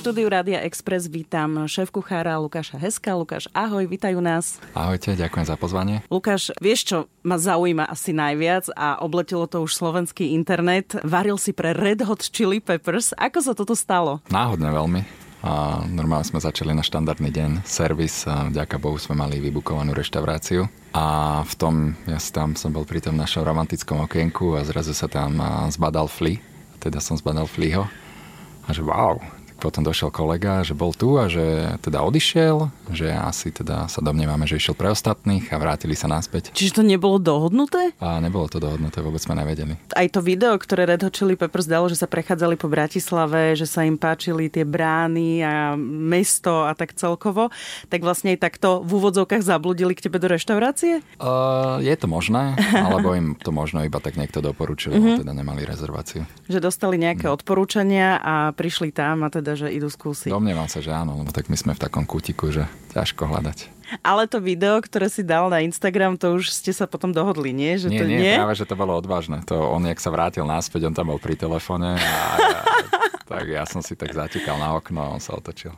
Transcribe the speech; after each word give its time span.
štúdiu 0.00 0.32
Rádia 0.32 0.64
Express 0.64 1.12
vítam 1.12 1.68
šéf 1.68 1.92
kuchára 1.92 2.40
Lukáša 2.40 2.80
Heska. 2.80 3.12
Lukáš, 3.12 3.52
ahoj, 3.52 3.84
vítajú 3.84 4.16
nás. 4.24 4.56
Ahojte, 4.72 5.12
ďakujem 5.12 5.44
za 5.44 5.60
pozvanie. 5.60 6.00
Lukáš, 6.08 6.56
vieš 6.56 6.88
čo 6.88 6.98
ma 7.20 7.36
zaujíma 7.36 7.84
asi 7.84 8.16
najviac 8.16 8.72
a 8.80 8.96
obletelo 9.04 9.44
to 9.44 9.60
už 9.60 9.76
slovenský 9.76 10.32
internet. 10.32 10.96
Varil 11.04 11.36
si 11.36 11.52
pre 11.52 11.76
Red 11.76 12.00
Hot 12.08 12.24
Chili 12.32 12.64
Peppers. 12.64 13.12
Ako 13.12 13.44
sa 13.44 13.52
toto 13.52 13.76
stalo? 13.76 14.24
Náhodne 14.32 14.72
veľmi. 14.72 15.04
A 15.44 15.84
normálne 15.84 16.24
sme 16.24 16.40
začali 16.40 16.72
na 16.72 16.80
štandardný 16.80 17.28
deň 17.28 17.50
servis 17.68 18.24
a 18.24 18.48
vďaka 18.48 18.80
Bohu 18.80 18.96
sme 18.96 19.20
mali 19.20 19.36
vybukovanú 19.36 19.92
reštauráciu. 19.92 20.64
A 20.96 21.44
v 21.44 21.54
tom, 21.60 21.92
ja 22.08 22.16
tam 22.32 22.56
som 22.56 22.72
bol 22.72 22.88
pri 22.88 23.04
tom 23.04 23.20
našom 23.20 23.44
romantickom 23.44 24.00
okienku 24.08 24.56
a 24.56 24.64
zrazu 24.64 24.96
sa 24.96 25.12
tam 25.12 25.36
zbadal 25.68 26.08
Flea. 26.08 26.40
Teda 26.80 27.04
som 27.04 27.20
zbadal 27.20 27.44
Fleaho. 27.44 27.84
A 28.64 28.76
že 28.76 28.80
wow, 28.80 29.20
potom 29.60 29.84
došiel 29.84 30.08
kolega, 30.08 30.64
že 30.64 30.72
bol 30.72 30.96
tu 30.96 31.20
a 31.20 31.28
že 31.28 31.76
teda 31.84 32.00
odišiel, 32.00 32.72
že 32.88 33.12
asi 33.12 33.52
teda 33.52 33.86
sa 33.92 34.00
domnievame, 34.00 34.48
že 34.48 34.56
išiel 34.56 34.72
pre 34.72 34.88
ostatných 34.88 35.52
a 35.52 35.60
vrátili 35.60 35.92
sa 35.92 36.08
naspäť. 36.08 36.56
Čiže 36.56 36.80
to 36.80 36.82
nebolo 36.82 37.20
dohodnuté? 37.20 37.92
A 38.00 38.16
nebolo 38.24 38.48
to 38.48 38.56
dohodnuté, 38.56 39.04
vôbec 39.04 39.20
sme 39.20 39.36
nevedeli. 39.36 39.76
Aj 39.92 40.08
to 40.08 40.24
video, 40.24 40.56
ktoré 40.56 40.88
Red 40.88 41.04
Hot 41.04 41.14
Chili 41.14 41.36
Peppers 41.36 41.68
dalo, 41.68 41.92
že 41.92 42.00
sa 42.00 42.08
prechádzali 42.08 42.56
po 42.56 42.72
Bratislave, 42.72 43.52
že 43.54 43.68
sa 43.68 43.84
im 43.84 44.00
páčili 44.00 44.48
tie 44.48 44.64
brány 44.64 45.44
a 45.44 45.76
mesto 45.76 46.64
a 46.64 46.72
tak 46.72 46.96
celkovo, 46.96 47.52
tak 47.92 48.00
vlastne 48.00 48.32
aj 48.32 48.40
takto 48.40 48.80
v 48.80 48.96
úvodzovkách 48.96 49.44
zabludili 49.44 49.92
k 49.92 50.08
tebe 50.08 50.16
do 50.16 50.32
reštaurácie? 50.32 51.04
Uh, 51.20 51.78
je 51.84 51.92
to 52.00 52.08
možné, 52.08 52.56
alebo 52.88 53.12
im 53.12 53.36
to 53.36 53.52
možno 53.52 53.84
iba 53.84 54.00
tak 54.00 54.16
niekto 54.16 54.40
doporučil, 54.40 54.96
uh-huh. 54.96 55.20
teda 55.20 55.36
nemali 55.36 55.68
rezerváciu. 55.68 56.24
Že 56.48 56.64
dostali 56.64 56.96
nejaké 56.96 57.28
uh-huh. 57.28 57.36
odporúčania 57.36 58.16
a 58.16 58.56
prišli 58.56 58.94
tam 58.94 59.26
a 59.26 59.28
teda 59.28 59.49
teda, 59.50 59.66
že 59.66 59.74
idú 59.74 59.90
skúsiť. 59.90 60.30
Domnievam 60.30 60.70
sa, 60.70 60.78
že 60.78 60.94
áno, 60.94 61.18
lebo 61.18 61.34
tak 61.34 61.50
my 61.50 61.58
sme 61.58 61.74
v 61.74 61.82
takom 61.82 62.06
kútiku, 62.06 62.54
že 62.54 62.70
ťažko 62.94 63.26
hľadať. 63.26 63.66
Ale 64.06 64.30
to 64.30 64.38
video, 64.38 64.78
ktoré 64.78 65.10
si 65.10 65.26
dal 65.26 65.50
na 65.50 65.66
Instagram, 65.66 66.14
to 66.14 66.38
už 66.38 66.54
ste 66.54 66.70
sa 66.70 66.86
potom 66.86 67.10
dohodli, 67.10 67.50
nie? 67.50 67.74
Že 67.74 67.88
nie, 67.90 67.98
to, 67.98 68.04
nie, 68.06 68.18
nie, 68.22 68.34
práve, 68.38 68.54
že 68.54 68.70
to 68.70 68.78
bolo 68.78 68.94
odvážne. 68.94 69.42
To 69.50 69.74
on, 69.74 69.82
jak 69.82 69.98
sa 69.98 70.14
vrátil 70.14 70.46
náspäť, 70.46 70.86
on 70.86 70.94
tam 70.94 71.10
bol 71.10 71.18
pri 71.18 71.34
telefóne 71.34 71.98
a 71.98 72.22
tak 73.26 73.50
ja 73.50 73.66
som 73.66 73.82
si 73.82 73.98
tak 73.98 74.14
zatikal 74.14 74.62
na 74.62 74.78
okno 74.78 75.02
a 75.02 75.10
on 75.10 75.18
sa 75.18 75.34
otočil. 75.34 75.74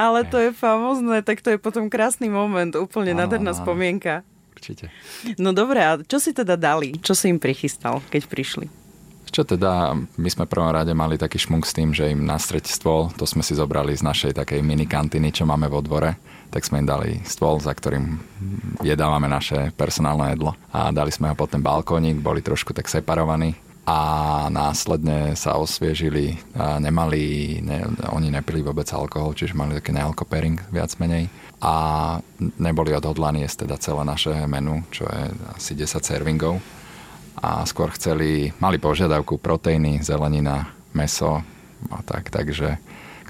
Ale 0.00 0.24
to 0.24 0.40
je 0.40 0.56
famózne, 0.56 1.20
tak 1.20 1.44
to 1.44 1.52
je 1.52 1.60
potom 1.60 1.92
krásny 1.92 2.32
moment, 2.32 2.72
úplne 2.72 3.12
nádherná 3.12 3.52
spomienka. 3.52 4.24
Určite. 4.56 4.88
No 5.36 5.52
dobré, 5.52 5.84
a 5.84 6.00
čo 6.00 6.16
si 6.16 6.32
teda 6.32 6.56
dali? 6.56 6.96
Čo 7.04 7.12
si 7.12 7.28
im 7.28 7.36
prichystal, 7.36 8.00
keď 8.08 8.32
prišli? 8.32 8.81
Čo 9.32 9.48
teda, 9.48 9.96
my 9.96 10.28
sme 10.28 10.44
prvom 10.44 10.68
rade 10.68 10.92
mali 10.92 11.16
taký 11.16 11.40
šmunk 11.40 11.64
s 11.64 11.72
tým, 11.72 11.96
že 11.96 12.12
im 12.12 12.28
nastreť 12.28 12.68
stôl, 12.68 13.08
to 13.16 13.24
sme 13.24 13.40
si 13.40 13.56
zobrali 13.56 13.96
z 13.96 14.04
našej 14.04 14.36
takej 14.36 14.60
mini 14.60 14.84
kantiny, 14.84 15.32
čo 15.32 15.48
máme 15.48 15.72
vo 15.72 15.80
dvore, 15.80 16.20
tak 16.52 16.68
sme 16.68 16.84
im 16.84 16.88
dali 16.92 17.16
stôl, 17.24 17.56
za 17.56 17.72
ktorým 17.72 18.20
jedávame 18.84 19.32
naše 19.32 19.72
personálne 19.72 20.36
jedlo. 20.36 20.52
A 20.68 20.92
dali 20.92 21.08
sme 21.08 21.32
ho 21.32 21.34
pod 21.34 21.48
ten 21.48 21.64
balkónik, 21.64 22.20
boli 22.20 22.44
trošku 22.44 22.76
tak 22.76 22.92
separovaní 22.92 23.56
a 23.88 23.98
následne 24.52 25.32
sa 25.32 25.56
osviežili 25.56 26.36
a 26.52 26.76
nemali, 26.76 27.56
ne, 27.64 27.88
oni 28.12 28.28
nepili 28.28 28.60
vôbec 28.60 28.86
alkohol, 28.92 29.32
čiže 29.32 29.56
mali 29.56 29.80
taký 29.80 29.96
nealkopering 29.96 30.60
viac 30.68 30.92
menej 31.00 31.32
a 31.64 31.74
neboli 32.60 32.92
odhodlaní 32.92 33.48
jesť 33.48 33.64
teda 33.64 33.76
celé 33.80 34.02
naše 34.04 34.34
menu, 34.44 34.84
čo 34.92 35.08
je 35.08 35.22
asi 35.56 35.72
10 35.72 36.04
servingov 36.04 36.60
a 37.38 37.64
skôr 37.64 37.92
chceli, 37.96 38.52
mali 38.60 38.76
požiadavku 38.76 39.40
proteíny, 39.40 40.02
zelenina, 40.04 40.68
meso 40.92 41.40
a 41.90 41.98
tak, 42.04 42.28
takže 42.28 42.78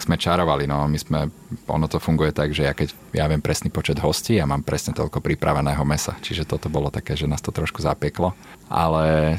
sme 0.03 0.19
čarovali, 0.19 0.67
no 0.67 0.91
my 0.91 0.99
sme, 0.99 1.31
ono 1.71 1.87
to 1.87 2.03
funguje 2.03 2.35
tak, 2.35 2.51
že 2.51 2.67
ja 2.67 2.75
keď 2.75 2.91
ja 3.15 3.31
viem 3.31 3.39
presný 3.39 3.71
počet 3.71 4.03
hostí 4.03 4.35
a 4.35 4.43
ja 4.43 4.47
mám 4.51 4.67
presne 4.67 4.91
toľko 4.97 5.23
pripraveného 5.23 5.85
mesa, 5.87 6.19
čiže 6.19 6.49
toto 6.49 6.67
bolo 6.67 6.91
také, 6.91 7.15
že 7.15 7.31
nás 7.31 7.39
to 7.39 7.55
trošku 7.55 7.79
zapieklo, 7.79 8.35
ale 8.67 9.37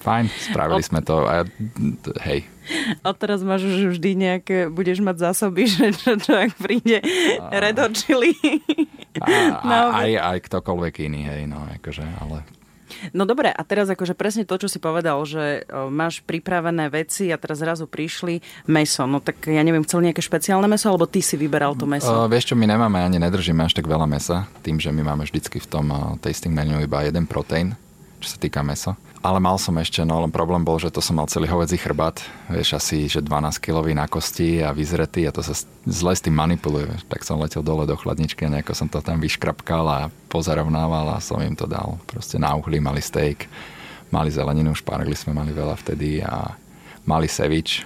fajn, 0.00 0.24
spravili 0.30 0.80
Od... 0.80 0.88
sme 0.88 1.00
to 1.04 1.28
a 1.28 1.44
hej. 2.24 2.48
A 3.00 3.16
teraz 3.16 3.40
máš 3.44 3.64
už 3.64 3.96
vždy 3.96 4.10
nejaké, 4.16 4.56
budeš 4.72 5.04
mať 5.04 5.32
zásoby, 5.32 5.68
že 5.72 5.92
čo, 5.92 6.16
čo 6.16 6.32
ak 6.32 6.56
príde 6.56 7.04
a... 7.36 7.52
red 7.60 7.76
hot 7.76 7.92
chili. 7.92 8.32
A, 9.20 9.26
a, 9.60 9.76
aj, 10.06 10.10
aj 10.16 10.38
ktokoľvek 10.48 10.94
iný, 11.04 11.28
hej, 11.28 11.42
no 11.44 11.60
akože, 11.76 12.04
ale 12.24 12.46
No 13.12 13.28
dobre, 13.28 13.52
a 13.52 13.62
teraz 13.64 13.88
akože 13.88 14.14
presne 14.16 14.42
to, 14.48 14.56
čo 14.56 14.68
si 14.68 14.78
povedal, 14.80 15.20
že 15.24 15.64
máš 15.88 16.24
pripravené 16.24 16.88
veci 16.88 17.28
a 17.32 17.36
teraz 17.40 17.60
zrazu 17.60 17.88
prišli 17.88 18.40
meso. 18.70 19.04
No 19.04 19.20
tak 19.20 19.44
ja 19.48 19.60
neviem, 19.60 19.84
chcel 19.84 20.04
nejaké 20.04 20.24
špeciálne 20.24 20.66
meso, 20.70 20.88
alebo 20.88 21.08
ty 21.08 21.20
si 21.24 21.34
vyberal 21.34 21.74
to 21.74 21.88
meso? 21.88 22.08
Uh, 22.08 22.28
vieš 22.30 22.52
čo, 22.52 22.54
my 22.56 22.66
nemáme, 22.68 23.00
ani 23.00 23.18
nedržíme 23.20 23.64
až 23.64 23.76
tak 23.76 23.88
veľa 23.88 24.06
mesa, 24.08 24.48
tým, 24.62 24.80
že 24.80 24.92
my 24.92 25.02
máme 25.04 25.24
vždycky 25.24 25.60
v 25.60 25.68
tom 25.68 25.86
uh, 25.90 26.16
tasting 26.20 26.54
menu 26.54 26.80
iba 26.80 27.04
jeden 27.04 27.24
proteín, 27.28 27.74
čo 28.18 28.28
sa 28.34 28.38
týka 28.38 28.62
mesa. 28.62 28.98
Ale 29.18 29.42
mal 29.42 29.58
som 29.58 29.74
ešte, 29.74 30.06
no 30.06 30.22
len 30.22 30.30
problém 30.30 30.62
bol, 30.62 30.78
že 30.78 30.94
to 30.94 31.02
som 31.02 31.18
mal 31.18 31.26
celý 31.26 31.50
hovedzí 31.50 31.74
chrbát, 31.74 32.22
vieš, 32.46 32.78
asi, 32.78 33.10
že 33.10 33.18
12 33.18 33.58
kilový 33.58 33.90
na 33.90 34.06
kosti 34.06 34.62
a 34.62 34.70
vyzretý 34.70 35.26
a 35.26 35.34
to 35.34 35.42
sa 35.42 35.58
zle 35.90 36.12
s 36.14 36.22
tým 36.22 36.38
manipuluje. 36.38 36.86
Tak 37.10 37.26
som 37.26 37.42
letel 37.42 37.66
dole 37.66 37.82
do 37.82 37.98
chladničky 37.98 38.46
a 38.46 38.52
nejako 38.54 38.78
som 38.78 38.86
to 38.86 39.02
tam 39.02 39.18
vyškrapkal 39.18 39.84
a 39.90 40.00
pozarovnával 40.30 41.18
a 41.18 41.22
som 41.22 41.42
im 41.42 41.58
to 41.58 41.66
dal. 41.66 41.98
Proste 42.06 42.38
na 42.38 42.54
uhli 42.54 42.78
mali 42.78 43.02
steak, 43.02 43.50
mali 44.14 44.30
zeleninu, 44.30 44.70
špargli 44.78 45.18
sme 45.18 45.34
mali 45.34 45.50
veľa 45.50 45.74
vtedy 45.82 46.22
a 46.22 46.54
mali 47.02 47.26
sevič, 47.26 47.82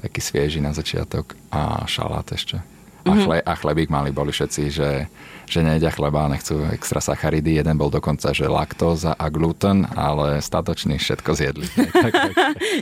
taký 0.00 0.24
svieži 0.24 0.64
na 0.64 0.72
začiatok 0.72 1.36
a 1.52 1.84
šalát 1.84 2.24
ešte. 2.32 2.75
A, 3.06 3.14
mhm. 3.14 3.22
chle, 3.22 3.36
a 3.38 3.52
chlebík 3.54 3.88
mali 3.88 4.10
boli 4.10 4.34
všetci, 4.34 4.62
že, 4.74 5.06
že 5.46 5.62
nejedia 5.62 5.94
chleba 5.94 6.26
a 6.26 6.32
nechcú 6.34 6.58
extra 6.74 6.98
sacharidy. 6.98 7.54
Jeden 7.54 7.78
bol 7.78 7.86
dokonca, 7.86 8.34
že 8.34 8.50
laktóza 8.50 9.14
a 9.14 9.30
gluten, 9.30 9.86
ale 9.94 10.42
statočný 10.42 10.98
všetko 10.98 11.30
zjedli. 11.38 11.66
tak, 12.04 12.12
tak, 12.12 12.30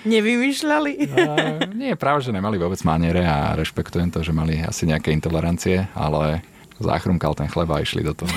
Nevymýšľali? 0.09 0.93
A, 1.15 1.25
nie, 1.71 1.93
práve, 1.95 2.25
že 2.25 2.33
nemali 2.33 2.57
vôbec 2.57 2.81
maniere 2.83 3.23
a 3.23 3.53
rešpektujem 3.55 4.09
to, 4.09 4.25
že 4.25 4.33
mali 4.33 4.61
asi 4.65 4.89
nejaké 4.89 5.13
intolerancie, 5.13 5.87
ale 5.93 6.43
zachrumkal 6.81 7.37
ten 7.39 7.47
chleba 7.47 7.79
a 7.79 7.83
išli 7.85 8.03
do 8.03 8.17
toho. 8.17 8.33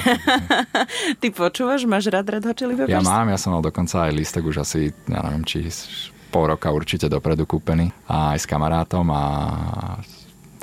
Ty 1.22 1.28
počúvaš? 1.34 1.90
Máš 1.90 2.12
rád 2.14 2.30
Red 2.38 2.46
Hot 2.46 2.58
Chili 2.58 2.76
Peppers? 2.78 2.94
Ja 2.94 3.02
mám, 3.02 3.32
ja 3.32 3.40
som 3.40 3.56
mal 3.56 3.64
dokonca 3.66 4.06
aj 4.06 4.12
listok 4.14 4.52
už 4.54 4.62
asi, 4.62 4.94
ja 5.10 5.20
neviem, 5.26 5.44
či 5.48 5.66
pol 6.30 6.54
roka 6.54 6.70
určite 6.70 7.08
dopredu 7.08 7.48
kúpený 7.48 7.90
a 8.06 8.36
aj 8.36 8.44
s 8.44 8.46
kamarátom 8.46 9.08
a 9.10 9.24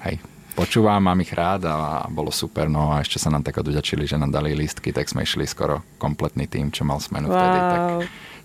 hej, 0.06 0.21
počúvam, 0.54 1.03
mám 1.03 1.19
ich 1.20 1.34
rád 1.34 1.66
a 1.66 2.06
bolo 2.06 2.31
super. 2.31 2.70
No 2.70 2.94
a 2.94 3.03
ešte 3.03 3.19
sa 3.19 3.28
nám 3.28 3.42
tak 3.42 3.59
odvďačili, 3.59 4.06
že 4.06 4.16
nám 4.16 4.31
dali 4.31 4.54
lístky, 4.54 4.94
tak 4.94 5.10
sme 5.10 5.26
išli 5.26 5.44
skoro 5.44 5.82
kompletný 5.98 6.47
tým, 6.47 6.70
čo 6.70 6.87
mal 6.87 7.03
smenu 7.03 7.28
wow. 7.28 7.34
vtedy, 7.34 7.59
tak 7.60 7.82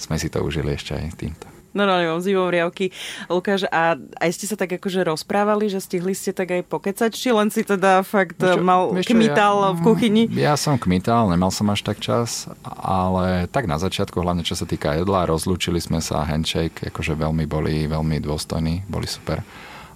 sme 0.01 0.15
si 0.17 0.27
to 0.27 0.41
užili 0.41 0.73
ešte 0.73 0.97
aj 0.97 1.15
týmto. 1.15 1.47
No, 1.69 1.85
no, 1.85 2.01
mám 2.01 2.17
zimom 2.17 2.49
riavky. 2.49 2.89
Lukáš, 3.29 3.69
a 3.69 3.93
aj 4.17 4.29
ste 4.33 4.49
sa 4.49 4.57
tak 4.57 4.73
akože 4.81 5.05
rozprávali, 5.05 5.69
že 5.69 5.77
stihli 5.77 6.17
ste 6.17 6.33
tak 6.33 6.49
aj 6.49 6.65
pokecať, 6.65 7.13
či 7.13 7.29
len 7.29 7.53
si 7.53 7.61
teda 7.61 8.01
fakt 8.01 8.41
čo, 8.41 8.57
mal 8.57 8.89
čo, 8.97 9.13
kmital 9.13 9.69
ja, 9.69 9.77
v 9.77 9.79
kuchyni? 9.85 10.23
Ja 10.33 10.57
som 10.57 10.81
kmital, 10.81 11.29
nemal 11.29 11.53
som 11.53 11.69
až 11.69 11.85
tak 11.85 12.01
čas, 12.01 12.49
ale 12.65 13.45
tak 13.53 13.69
na 13.69 13.77
začiatku, 13.77 14.17
hlavne 14.17 14.41
čo 14.41 14.57
sa 14.57 14.65
týka 14.65 14.97
jedla, 14.97 15.29
rozlúčili 15.29 15.77
sme 15.77 16.01
sa, 16.01 16.25
handshake, 16.25 16.89
akože 16.89 17.13
veľmi 17.13 17.45
boli, 17.45 17.85
veľmi 17.85 18.17
dôstojní, 18.17 18.89
boli 18.89 19.05
super 19.05 19.45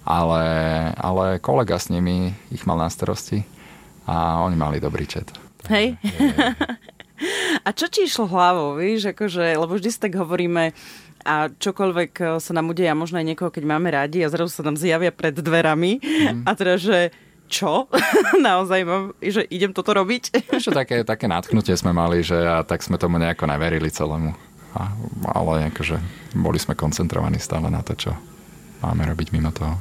ale, 0.04 0.44
ale 0.96 1.40
kolega 1.40 1.80
s 1.80 1.88
nimi 1.88 2.32
ich 2.52 2.68
mal 2.68 2.76
na 2.76 2.92
starosti 2.92 3.44
a 4.04 4.44
oni 4.44 4.56
mali 4.56 4.76
dobrý 4.80 5.08
čet. 5.08 5.32
Hej. 5.72 5.96
a 7.66 7.68
čo 7.72 7.88
ti 7.88 8.04
išlo 8.04 8.28
hlavou, 8.28 8.76
víš, 8.76 9.16
akože, 9.16 9.56
lebo 9.56 9.72
vždy 9.74 9.88
si 9.88 9.98
tak 9.98 10.12
hovoríme, 10.14 10.76
a 11.24 11.48
čokoľvek 11.48 12.12
eh, 12.20 12.28
sa 12.38 12.52
nám 12.52 12.70
udeje, 12.70 12.92
a 12.92 12.96
možno 12.96 13.16
aj 13.18 13.26
niekoho, 13.26 13.48
keď 13.48 13.64
máme 13.64 13.88
radi 13.88 14.20
a 14.22 14.28
zrazu 14.28 14.52
sa 14.52 14.62
nám 14.62 14.76
zjavia 14.76 15.10
pred 15.10 15.32
dverami 15.32 15.98
mm. 15.98 16.44
a 16.44 16.50
teda, 16.52 16.76
že 16.76 16.98
čo? 17.48 17.88
Naozaj 18.44 18.80
mám, 18.84 19.16
že 19.20 19.44
idem 19.48 19.72
toto 19.72 19.96
robiť? 19.96 20.52
Ešte 20.52 20.72
také, 20.76 20.96
také 21.04 21.28
nadchnutie 21.28 21.76
sme 21.76 21.96
mali, 21.96 22.20
že 22.20 22.36
a 22.36 22.60
tak 22.64 22.84
sme 22.84 23.00
tomu 23.00 23.16
nejako 23.16 23.48
neverili 23.48 23.88
celému. 23.88 24.36
A, 24.74 24.90
ale 25.38 25.70
akože 25.70 25.96
boli 26.34 26.58
sme 26.58 26.74
koncentrovaní 26.74 27.38
stále 27.38 27.70
na 27.70 27.78
to, 27.80 27.94
čo 27.94 28.10
máme 28.82 29.06
robiť 29.06 29.30
mimo 29.30 29.54
toho. 29.54 29.78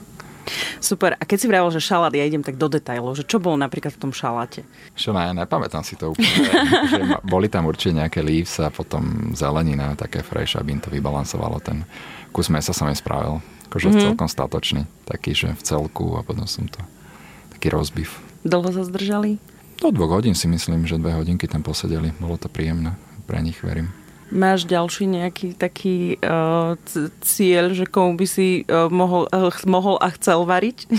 Super. 0.84 1.16
A 1.18 1.24
keď 1.24 1.38
si 1.40 1.48
vravel, 1.48 1.72
že 1.72 1.80
šalát, 1.80 2.12
ja 2.12 2.28
idem 2.28 2.44
tak 2.44 2.60
do 2.60 2.68
detajlov, 2.68 3.16
že 3.16 3.24
čo 3.24 3.40
bolo 3.40 3.56
napríklad 3.56 3.95
v 3.95 4.01
tom 4.01 4.12
šaláte? 4.12 4.68
Čo 4.94 5.16
ne, 5.16 5.31
nepamätám 5.31 5.84
si 5.84 5.95
to 5.95 6.12
úplne. 6.12 6.51
že 6.94 7.01
boli 7.24 7.48
tam 7.48 7.68
určite 7.68 8.04
nejaké 8.04 8.19
leaves 8.19 8.60
a 8.60 8.68
potom 8.68 9.31
zelenina, 9.34 9.95
také 9.95 10.22
fresh, 10.22 10.60
aby 10.60 10.75
im 10.75 10.81
to 10.84 10.92
vybalansovalo. 10.92 11.63
Ten 11.63 11.88
kus 12.36 12.51
mesa 12.51 12.75
som 12.75 12.92
im 12.92 12.98
spravil. 12.98 13.40
akože 13.72 13.88
mm-hmm. 13.90 14.04
celkom 14.04 14.28
statočný. 14.28 14.81
Taký, 15.07 15.31
že 15.31 15.48
v 15.56 15.62
celku 15.63 16.19
a 16.19 16.22
potom 16.22 16.46
som 16.46 16.68
to 16.68 16.84
taký 17.56 17.72
rozbiv. 17.72 18.12
Dlho 18.44 18.69
sa 18.75 18.84
zdržali? 18.84 19.39
Do 19.80 19.92
dvoch 19.92 20.19
hodín 20.19 20.36
si 20.36 20.48
myslím, 20.51 20.84
že 20.84 21.00
dve 21.00 21.16
hodinky 21.16 21.48
tam 21.48 21.63
posedeli. 21.63 22.12
Bolo 22.19 22.36
to 22.36 22.51
príjemné. 22.51 22.96
Pre 23.24 23.39
nich 23.39 23.60
verím. 23.63 24.03
Máš 24.34 24.66
ďalší 24.66 25.06
nejaký 25.06 25.54
taký 25.54 26.18
uh, 26.26 26.74
cieľ, 27.22 27.78
že 27.78 27.86
komu 27.86 28.18
by 28.18 28.26
si 28.26 28.66
uh, 28.66 28.90
mohol, 28.90 29.30
uh, 29.30 29.54
mohol 29.70 30.02
a 30.02 30.10
chcel 30.18 30.42
variť? 30.50 30.90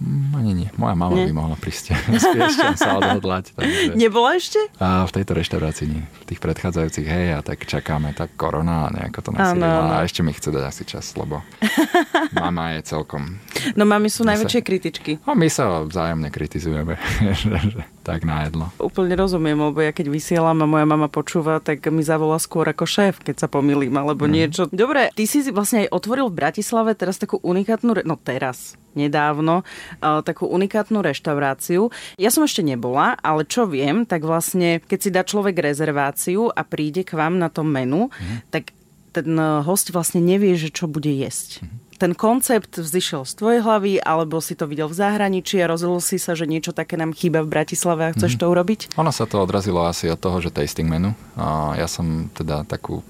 Mm, 0.00 0.32
ani 0.32 0.52
nie. 0.56 0.68
Moja 0.80 0.96
mama 0.96 1.12
nie. 1.12 1.28
by 1.28 1.36
mohla 1.36 1.56
prísť. 1.60 1.92
sa 2.80 2.96
odhodlať. 2.96 3.52
Takže... 3.52 3.92
Nebola 3.92 4.40
ešte? 4.40 4.56
A 4.80 5.04
v 5.04 5.12
tejto 5.12 5.36
reštaurácii 5.36 5.86
nie. 5.90 6.02
V 6.24 6.32
tých 6.32 6.40
predchádzajúcich, 6.40 7.04
hej, 7.04 7.36
a 7.36 7.44
tak 7.44 7.68
čakáme, 7.68 8.16
tak 8.16 8.32
korona 8.40 8.88
a 8.88 8.92
nejako 8.94 9.20
to 9.20 9.30
nasýrila. 9.36 10.00
A 10.00 10.08
ešte 10.08 10.24
mi 10.24 10.32
chce 10.32 10.48
dať 10.48 10.64
asi 10.64 10.88
čas, 10.88 11.12
lebo 11.12 11.44
mama 12.40 12.80
je 12.80 12.88
celkom... 12.88 13.36
No 13.76 13.84
mami 13.84 14.08
sú 14.08 14.24
najväčšie 14.24 14.60
kritičky. 14.64 15.12
No 15.28 15.36
my 15.36 15.52
sa 15.52 15.84
vzájomne 15.84 16.32
kritizujeme. 16.32 16.96
tak 18.08 18.24
na 18.24 18.48
jedlo. 18.48 18.72
Úplne 18.80 19.12
rozumiem, 19.20 19.60
lebo 19.60 19.84
ja 19.84 19.92
keď 19.92 20.08
vysielam 20.08 20.64
a 20.64 20.66
moja 20.66 20.88
mama 20.88 21.12
počúva, 21.12 21.60
tak 21.60 21.84
mi 21.92 22.00
zavolá 22.00 22.40
skôr 22.40 22.64
ako 22.64 22.88
šéf, 22.88 23.20
keď 23.20 23.44
sa 23.44 23.48
pomýlim 23.52 23.92
alebo 23.92 24.24
mm. 24.24 24.32
niečo. 24.32 24.62
Dobre, 24.72 25.12
ty 25.12 25.28
si 25.28 25.44
vlastne 25.52 25.84
aj 25.84 25.92
otvoril 25.92 26.32
v 26.32 26.38
Bratislave 26.40 26.96
teraz 26.96 27.20
takú 27.20 27.36
unikátnu, 27.44 27.92
no 28.08 28.16
teraz, 28.16 28.80
nedávno, 28.96 29.68
takú 30.00 30.48
unikátnu 30.48 31.04
reštauráciu. 31.04 31.92
Ja 32.16 32.32
som 32.32 32.48
ešte 32.48 32.64
nebola, 32.64 33.20
ale 33.20 33.44
čo 33.44 33.68
viem, 33.68 34.08
tak 34.08 34.24
vlastne, 34.24 34.80
keď 34.80 34.98
si 34.98 35.10
dá 35.12 35.20
človek 35.20 35.60
rezerváciu 35.60 36.48
a 36.48 36.64
príde 36.64 37.04
k 37.04 37.12
vám 37.12 37.36
na 37.36 37.52
to 37.52 37.60
menu, 37.60 38.08
mm. 38.08 38.48
tak 38.48 38.72
ten 39.12 39.36
host 39.64 39.92
vlastne 39.92 40.24
nevie, 40.24 40.56
že 40.56 40.72
čo 40.72 40.88
bude 40.88 41.12
jesť. 41.12 41.60
Mm 41.60 41.87
ten 41.98 42.14
koncept 42.14 42.78
vzýšiel 42.78 43.26
z 43.26 43.32
tvojej 43.34 43.60
hlavy, 43.66 43.98
alebo 43.98 44.38
si 44.38 44.54
to 44.54 44.70
videl 44.70 44.86
v 44.86 44.96
zahraničí 44.96 45.58
a 45.58 45.66
rozhodol 45.66 45.98
si 45.98 46.16
sa, 46.16 46.38
že 46.38 46.46
niečo 46.46 46.70
také 46.70 46.94
nám 46.94 47.10
chýba 47.10 47.42
v 47.42 47.50
Bratislave 47.50 48.06
a 48.06 48.14
chceš 48.14 48.38
mm-hmm. 48.38 48.48
to 48.48 48.52
urobiť? 48.54 48.80
Ono 48.94 49.10
sa 49.10 49.26
to 49.26 49.42
odrazilo 49.42 49.82
asi 49.82 50.06
od 50.06 50.22
toho, 50.22 50.38
že 50.38 50.54
tasting 50.54 50.86
menu. 50.86 51.12
A 51.34 51.74
ja 51.74 51.90
som 51.90 52.30
teda 52.30 52.62
takú 52.62 53.02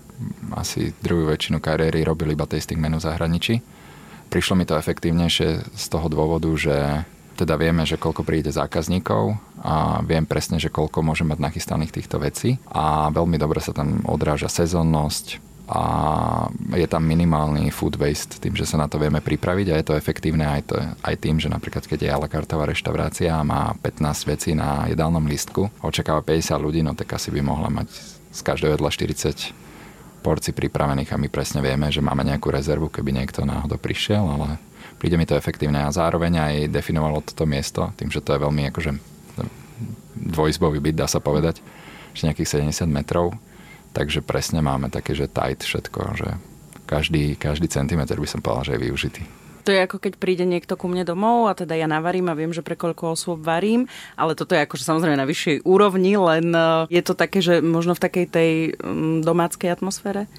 asi 0.56 0.96
druhú 0.98 1.30
väčšinu 1.30 1.62
kariéry 1.62 2.02
robil 2.02 2.34
iba 2.34 2.48
tasting 2.48 2.80
menu 2.80 2.98
v 2.98 3.06
zahraničí. 3.06 3.54
Prišlo 4.32 4.58
mi 4.58 4.64
to 4.66 4.76
efektívnejšie 4.76 5.76
z 5.76 5.84
toho 5.88 6.08
dôvodu, 6.10 6.50
že 6.58 7.04
teda 7.38 7.54
vieme, 7.54 7.86
že 7.86 7.94
koľko 7.94 8.26
príde 8.26 8.50
zákazníkov 8.50 9.38
a 9.62 10.02
viem 10.02 10.26
presne, 10.26 10.58
že 10.58 10.74
koľko 10.74 11.06
môže 11.06 11.22
mať 11.22 11.38
nachystaných 11.38 11.94
týchto 11.94 12.18
vecí 12.18 12.58
a 12.66 13.14
veľmi 13.14 13.38
dobre 13.38 13.62
sa 13.62 13.70
tam 13.70 14.02
odráža 14.10 14.50
sezónnosť, 14.50 15.38
a 15.68 15.82
je 16.72 16.88
tam 16.88 17.04
minimálny 17.04 17.68
food 17.68 18.00
waste 18.00 18.40
tým, 18.40 18.56
že 18.56 18.64
sa 18.64 18.80
na 18.80 18.88
to 18.88 18.96
vieme 18.96 19.20
pripraviť 19.20 19.66
a 19.68 19.74
je 19.76 19.84
to 19.84 19.98
efektívne 20.00 20.48
aj, 20.48 20.62
to, 20.64 20.80
aj 20.80 21.14
tým, 21.20 21.36
že 21.36 21.52
napríklad 21.52 21.84
keď 21.84 22.08
je 22.08 22.10
a 22.10 22.18
kartová 22.24 22.64
reštaurácia 22.64 23.36
a 23.36 23.44
má 23.44 23.76
15 23.84 24.32
vecí 24.32 24.56
na 24.56 24.88
jedálnom 24.88 25.20
lístku, 25.28 25.68
očakáva 25.84 26.24
50 26.24 26.56
ľudí, 26.56 26.80
no 26.80 26.96
tak 26.96 27.12
asi 27.12 27.28
by 27.28 27.44
mohla 27.44 27.68
mať 27.68 27.92
z 28.32 28.40
každého 28.40 28.80
jedla 28.80 28.88
40 28.88 29.68
porcií 30.24 30.56
pripravených 30.56 31.12
a 31.12 31.20
my 31.20 31.28
presne 31.28 31.60
vieme, 31.60 31.92
že 31.92 32.00
máme 32.00 32.24
nejakú 32.24 32.48
rezervu, 32.48 32.88
keby 32.88 33.12
niekto 33.12 33.44
náhodou 33.44 33.76
prišiel, 33.76 34.24
ale 34.24 34.56
príde 34.96 35.20
mi 35.20 35.28
to 35.28 35.36
efektívne. 35.36 35.84
A 35.84 35.94
zároveň 35.94 36.32
aj 36.40 36.54
definovalo 36.72 37.22
toto 37.22 37.44
miesto, 37.44 37.92
tým, 37.94 38.08
že 38.08 38.24
to 38.24 38.34
je 38.34 38.42
veľmi 38.42 38.72
akože 38.72 38.90
dvojizbový 40.18 40.82
byt, 40.82 40.96
dá 40.98 41.06
sa 41.06 41.22
povedať, 41.22 41.62
že 42.16 42.26
nejakých 42.26 42.66
70 42.66 42.90
metrov, 42.90 43.36
Takže 43.98 44.22
presne 44.22 44.62
máme 44.62 44.94
také, 44.94 45.10
že 45.18 45.26
tight 45.26 45.58
všetko, 45.58 46.00
že 46.14 46.38
každý, 46.86 47.34
každý 47.34 47.66
centimetr 47.66 48.14
by 48.14 48.30
som 48.30 48.38
povedal, 48.38 48.70
že 48.70 48.74
je 48.78 48.84
využitý. 48.86 49.22
To 49.66 49.74
je 49.74 49.84
ako 49.84 49.98
keď 49.98 50.22
príde 50.22 50.46
niekto 50.46 50.78
ku 50.78 50.86
mne 50.86 51.02
domov 51.02 51.50
a 51.50 51.58
teda 51.58 51.74
ja 51.74 51.90
navarím 51.90 52.30
a 52.30 52.38
viem, 52.38 52.54
že 52.54 52.62
pre 52.62 52.78
koľko 52.78 53.18
osôb 53.18 53.42
varím, 53.42 53.90
ale 54.14 54.38
toto 54.38 54.54
je 54.54 54.62
akože 54.62 54.86
samozrejme 54.86 55.18
na 55.18 55.26
vyššej 55.26 55.66
úrovni, 55.66 56.14
len 56.14 56.46
e, 56.54 56.88
je 56.94 57.02
to 57.02 57.18
také, 57.18 57.42
že 57.42 57.58
možno 57.58 57.98
v 57.98 58.00
takej 58.06 58.26
tej 58.30 58.50
mm, 58.78 59.26
domáckej 59.26 59.68
atmosfére? 59.68 60.30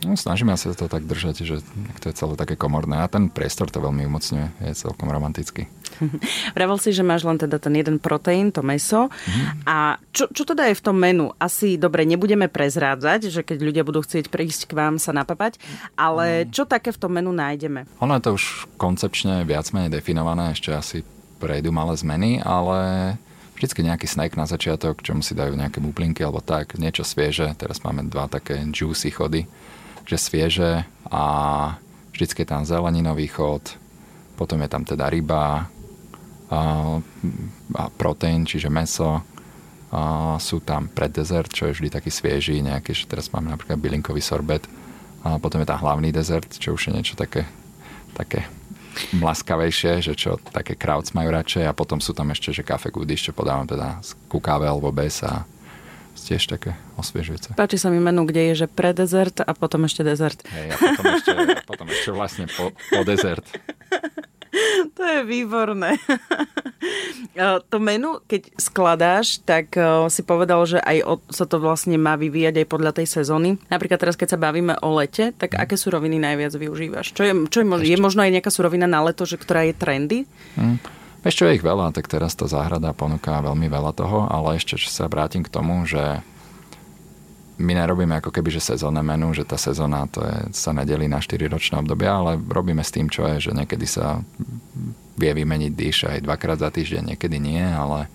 No, 0.00 0.16
snažíme 0.16 0.56
sa 0.56 0.72
to 0.72 0.88
tak 0.88 1.04
držať, 1.04 1.44
že 1.44 1.60
to 2.00 2.08
je 2.08 2.14
celé 2.16 2.32
také 2.32 2.56
komorné 2.56 3.04
a 3.04 3.10
ten 3.10 3.28
priestor 3.28 3.68
to 3.68 3.84
veľmi 3.84 4.08
umocňuje, 4.08 4.72
je 4.72 4.72
celkom 4.72 5.12
romantický. 5.12 5.68
Vravel 6.56 6.80
si, 6.80 6.96
že 6.96 7.04
máš 7.04 7.28
len 7.28 7.36
teda 7.36 7.60
ten 7.60 7.76
jeden 7.76 8.00
proteín, 8.00 8.48
to 8.48 8.64
meso. 8.64 9.12
Mm-hmm. 9.12 9.68
A 9.68 10.00
čo, 10.16 10.32
čo 10.32 10.48
teda 10.48 10.72
je 10.72 10.78
v 10.80 10.84
tom 10.84 10.96
menu? 10.96 11.36
Asi, 11.36 11.76
dobre, 11.76 12.08
nebudeme 12.08 12.48
prezrádzať, 12.48 13.28
že 13.28 13.44
keď 13.44 13.58
ľudia 13.60 13.82
budú 13.84 14.00
chcieť 14.00 14.32
prísť 14.32 14.72
k 14.72 14.76
vám 14.76 14.96
sa 14.96 15.12
napapať, 15.12 15.60
ale 16.00 16.48
mm. 16.48 16.56
čo 16.56 16.64
také 16.64 16.96
v 16.96 17.00
tom 17.00 17.12
menu 17.12 17.36
nájdeme? 17.36 17.84
Ono 18.00 18.16
je 18.16 18.24
to 18.24 18.30
už 18.40 18.44
koncepčne 18.80 19.44
viac 19.44 19.68
menej 19.76 19.92
definované, 19.92 20.56
ešte 20.56 20.72
asi 20.72 20.98
prejdú 21.40 21.72
malé 21.76 21.92
zmeny, 22.00 22.40
ale 22.40 22.80
vždycky 23.60 23.84
nejaký 23.84 24.08
snack 24.08 24.32
na 24.40 24.48
začiatok, 24.48 25.04
čomu 25.04 25.20
si 25.20 25.36
dajú 25.36 25.52
nejaké 25.52 25.84
bublinky 25.84 26.24
alebo 26.24 26.40
tak, 26.40 26.80
niečo 26.80 27.04
svieže. 27.04 27.52
Teraz 27.60 27.84
máme 27.84 28.08
dva 28.08 28.24
také 28.32 28.56
juicy 28.72 29.12
chody 29.12 29.44
že 30.10 30.18
svieže 30.18 30.82
a 31.06 31.24
vždycky 32.10 32.42
je 32.42 32.50
tam 32.50 32.66
zeleninový 32.66 33.30
chod, 33.30 33.62
potom 34.34 34.58
je 34.58 34.68
tam 34.72 34.82
teda 34.82 35.06
ryba 35.06 35.70
a, 36.50 36.60
a 37.78 37.84
proteín, 37.94 38.42
čiže 38.42 38.66
meso. 38.66 39.22
A 39.90 40.34
sú 40.38 40.62
tam 40.62 40.86
pred 40.90 41.10
dezert, 41.10 41.50
čo 41.50 41.70
je 41.70 41.74
vždy 41.74 41.88
taký 41.90 42.10
svieži, 42.10 42.62
nejaký, 42.62 42.94
že 42.94 43.10
teraz 43.10 43.30
máme 43.30 43.50
napríklad 43.50 43.78
bylinkový 43.78 44.22
sorbet. 44.22 44.66
A 45.22 45.38
potom 45.38 45.62
je 45.62 45.68
tam 45.70 45.82
hlavný 45.82 46.10
dezert, 46.10 46.46
čo 46.58 46.74
už 46.74 46.90
je 46.90 46.94
niečo 46.94 47.14
také, 47.18 47.46
také 48.14 48.46
mlaskavejšie, 49.14 50.02
že 50.02 50.14
čo 50.18 50.38
také 50.50 50.74
krauts 50.74 51.14
majú 51.14 51.30
radšej 51.30 51.66
a 51.66 51.76
potom 51.76 52.02
sú 52.02 52.10
tam 52.14 52.30
ešte, 52.34 52.50
že 52.50 52.66
kafe 52.66 52.90
goodies, 52.90 53.22
čo 53.22 53.36
podávam 53.36 53.66
teda 53.66 54.02
z 54.02 54.14
kukáve 54.26 54.66
alebo 54.66 54.90
bez 54.90 55.22
a 55.22 55.46
tiež 56.14 56.46
také 56.46 56.76
osviežujúce. 56.98 57.54
Páči 57.54 57.76
sa 57.78 57.90
mi 57.90 57.98
menu, 57.98 58.26
kde 58.26 58.52
je, 58.52 58.64
že 58.64 58.66
pre 58.70 58.94
dezert 58.94 59.42
a 59.42 59.50
potom 59.54 59.86
ešte 59.86 60.06
dezert. 60.06 60.42
Hej, 60.46 60.72
a 60.72 60.76
potom 60.78 61.04
ešte, 61.14 61.32
potom 61.66 61.86
ešte 61.90 62.10
vlastne 62.14 62.44
po, 62.50 62.74
po 62.74 63.02
dezert. 63.02 63.46
To 64.98 65.02
je 65.06 65.20
výborné. 65.22 65.94
To 67.70 67.76
menu, 67.78 68.18
keď 68.26 68.50
skladáš, 68.58 69.40
tak 69.46 69.72
si 70.10 70.20
povedal, 70.26 70.60
že 70.66 70.82
aj 70.82 71.22
sa 71.30 71.46
to 71.46 71.62
vlastne 71.62 71.94
má 71.96 72.18
vyvíjať 72.18 72.64
aj 72.64 72.66
podľa 72.66 72.92
tej 73.00 73.06
sezóny. 73.06 73.56
Napríklad 73.70 74.02
teraz, 74.02 74.18
keď 74.18 74.36
sa 74.36 74.42
bavíme 74.42 74.76
o 74.82 74.98
lete, 74.98 75.32
tak 75.38 75.54
mm. 75.54 75.60
aké 75.62 75.78
suroviny 75.78 76.18
najviac 76.18 76.52
využívaš? 76.52 77.14
Čo 77.14 77.22
je, 77.22 77.32
čo 77.48 77.62
je, 77.62 77.66
je 77.86 77.96
možno 77.96 78.26
aj 78.26 78.34
nejaká 78.34 78.50
surovina 78.50 78.90
na 78.90 79.00
leto, 79.00 79.24
že 79.24 79.38
ktorá 79.38 79.64
je 79.70 79.74
trendy? 79.78 80.18
Mm. 80.58 80.82
Ešte 81.20 81.44
je 81.44 81.60
ich 81.60 81.64
veľa, 81.64 81.92
tak 81.92 82.08
teraz 82.08 82.32
tá 82.32 82.48
záhrada 82.48 82.96
ponúka 82.96 83.44
veľmi 83.44 83.68
veľa 83.68 83.92
toho, 83.92 84.24
ale 84.24 84.56
ešte 84.56 84.80
sa 84.88 85.04
vrátim 85.04 85.44
k 85.44 85.52
tomu, 85.52 85.84
že 85.84 86.24
my 87.60 87.76
nerobíme 87.76 88.16
ako 88.24 88.32
keby, 88.32 88.48
že 88.56 88.72
sezónne 88.72 89.04
menu, 89.04 89.36
že 89.36 89.44
tá 89.44 89.60
sezóna 89.60 90.08
to 90.08 90.24
je, 90.24 90.56
sa 90.56 90.72
nedelí 90.72 91.04
na 91.12 91.20
4 91.20 91.44
ročné 91.52 91.76
obdobia, 91.84 92.16
ale 92.16 92.40
robíme 92.40 92.80
s 92.80 92.88
tým, 92.88 93.12
čo 93.12 93.28
je, 93.28 93.36
že 93.36 93.50
niekedy 93.52 93.84
sa 93.84 94.24
vie 95.20 95.32
vymeniť 95.36 95.72
dýš 95.76 95.98
aj 96.08 96.24
dvakrát 96.24 96.56
za 96.56 96.72
týždeň, 96.72 97.12
niekedy 97.12 97.36
nie, 97.36 97.60
ale 97.60 98.08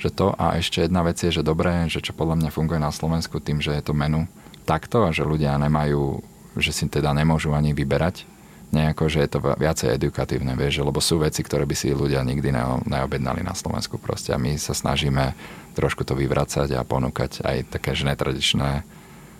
že 0.00 0.08
to 0.08 0.32
a 0.32 0.56
ešte 0.56 0.88
jedna 0.88 1.04
vec 1.04 1.20
je, 1.20 1.28
že 1.28 1.44
dobré, 1.44 1.92
že 1.92 2.00
čo 2.00 2.16
podľa 2.16 2.40
mňa 2.40 2.50
funguje 2.56 2.80
na 2.80 2.88
Slovensku 2.88 3.36
tým, 3.36 3.60
že 3.60 3.76
je 3.76 3.84
to 3.84 3.92
menu 3.92 4.24
takto 4.64 5.04
a 5.04 5.12
že 5.12 5.28
ľudia 5.28 5.60
nemajú, 5.60 6.24
že 6.56 6.72
si 6.72 6.88
teda 6.88 7.12
nemôžu 7.12 7.52
ani 7.52 7.76
vyberať, 7.76 8.24
nejako, 8.70 9.10
že 9.10 9.26
je 9.26 9.30
to 9.30 9.38
viacej 9.42 9.98
edukatívne, 9.98 10.54
vieš, 10.54 10.82
lebo 10.86 11.02
sú 11.02 11.18
veci, 11.18 11.42
ktoré 11.42 11.66
by 11.66 11.74
si 11.74 11.90
ľudia 11.90 12.22
nikdy 12.22 12.54
neobjednali 12.86 13.42
na 13.42 13.54
Slovensku 13.54 13.98
proste 13.98 14.30
a 14.30 14.38
my 14.38 14.54
sa 14.56 14.74
snažíme 14.74 15.34
trošku 15.74 16.02
to 16.06 16.18
vyvracať 16.18 16.74
a 16.74 16.86
ponúkať 16.86 17.42
aj 17.42 17.78
také 17.78 17.94
že 17.94 18.06
netradičné 18.06 18.82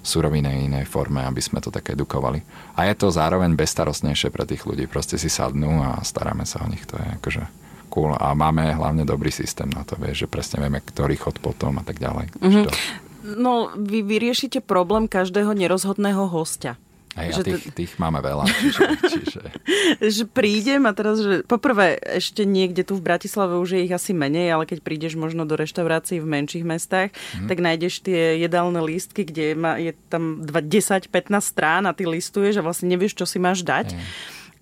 suroviny 0.01 0.65
inej 0.67 0.89
forme, 0.89 1.21
aby 1.21 1.45
sme 1.45 1.61
to 1.61 1.69
tak 1.69 1.93
edukovali. 1.93 2.41
A 2.73 2.89
je 2.89 2.95
to 2.97 3.13
zároveň 3.13 3.53
bezstarostnejšie 3.53 4.33
pre 4.33 4.49
tých 4.49 4.65
ľudí, 4.65 4.89
proste 4.89 5.21
si 5.21 5.29
sadnú 5.29 5.85
a 5.85 6.01
staráme 6.01 6.49
sa 6.49 6.65
o 6.65 6.71
nich, 6.73 6.89
to 6.89 6.97
je 6.97 7.07
akože 7.21 7.43
cool 7.93 8.15
a 8.17 8.33
máme 8.33 8.71
hlavne 8.71 9.05
dobrý 9.05 9.29
systém 9.35 9.69
na 9.69 9.85
to, 9.85 9.99
vieš, 9.99 10.25
že 10.25 10.31
presne 10.31 10.63
vieme, 10.63 10.81
ktorý 10.81 11.19
chod 11.21 11.43
potom 11.43 11.77
a 11.77 11.85
tak 11.85 11.99
ďalej. 11.99 12.33
Mm-hmm. 12.39 12.67
No, 13.37 13.69
vy 13.77 14.01
vyriešite 14.01 14.65
problém 14.65 15.05
každého 15.05 15.53
nerozhodného 15.53 16.25
hostia. 16.33 16.81
Hej, 17.19 17.29
že 17.37 17.43
a 17.43 17.47
tých, 17.47 17.65
tých 17.75 17.93
máme 17.99 18.23
veľa. 18.23 18.47
Čiže, 18.63 18.83
čiže... 19.03 19.43
že 19.99 20.25
prídem 20.31 20.87
a 20.87 20.95
teraz, 20.95 21.19
že 21.19 21.43
poprvé 21.43 21.99
ešte 21.99 22.47
niekde 22.47 22.87
tu 22.87 22.95
v 22.95 23.03
Bratislave 23.03 23.59
už 23.59 23.75
je 23.75 23.81
ich 23.83 23.91
asi 23.91 24.15
menej, 24.15 24.55
ale 24.55 24.63
keď 24.63 24.79
prídeš 24.79 25.19
možno 25.19 25.43
do 25.43 25.59
reštaurácií 25.59 26.23
v 26.23 26.31
menších 26.31 26.63
mestách, 26.63 27.11
mm. 27.11 27.51
tak 27.51 27.59
nájdeš 27.59 28.07
tie 28.07 28.39
jedálne 28.39 28.79
lístky, 28.79 29.27
kde 29.27 29.59
je 29.59 29.93
tam 30.07 30.47
10-15 30.47 31.11
strán 31.43 31.91
a 31.91 31.93
ty 31.93 32.07
listuješ 32.07 32.63
a 32.63 32.67
vlastne 32.67 32.87
nevieš, 32.95 33.19
čo 33.19 33.27
si 33.27 33.43
máš 33.43 33.67
dať. 33.67 33.91
Mm. 33.91 34.01